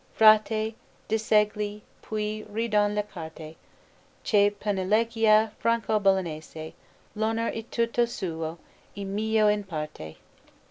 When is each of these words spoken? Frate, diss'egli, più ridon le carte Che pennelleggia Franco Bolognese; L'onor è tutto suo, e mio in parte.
Frate, 0.15 0.73
diss'egli, 1.09 1.81
più 2.01 2.47
ridon 2.51 2.95
le 2.95 3.03
carte 3.03 3.55
Che 4.23 4.49
pennelleggia 4.49 5.51
Franco 5.59 5.99
Bolognese; 5.99 6.73
L'onor 7.15 7.51
è 7.51 7.63
tutto 7.69 8.07
suo, 8.07 8.57
e 8.95 9.03
mio 9.05 9.47
in 9.49 9.63
parte. 9.63 10.15